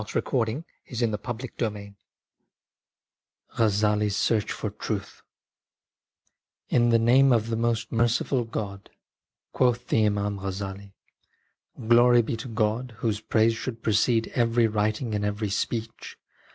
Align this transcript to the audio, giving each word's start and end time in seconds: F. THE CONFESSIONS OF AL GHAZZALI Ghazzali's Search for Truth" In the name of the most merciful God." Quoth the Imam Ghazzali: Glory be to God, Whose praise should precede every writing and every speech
F. 0.01 0.13
THE 0.13 0.21
CONFESSIONS 0.23 0.63
OF 1.13 1.13
AL 1.25 1.33
GHAZZALI 1.35 1.95
Ghazzali's 3.55 4.15
Search 4.15 4.51
for 4.51 4.71
Truth" 4.71 5.21
In 6.75 6.89
the 6.89 6.97
name 6.97 7.31
of 7.31 7.51
the 7.51 7.55
most 7.55 7.91
merciful 7.91 8.43
God." 8.43 8.89
Quoth 9.53 9.89
the 9.89 10.07
Imam 10.07 10.39
Ghazzali: 10.39 10.93
Glory 11.87 12.23
be 12.23 12.35
to 12.37 12.47
God, 12.47 12.95
Whose 12.97 13.19
praise 13.21 13.53
should 13.55 13.83
precede 13.83 14.31
every 14.33 14.65
writing 14.65 15.13
and 15.13 15.23
every 15.23 15.49
speech 15.51 16.17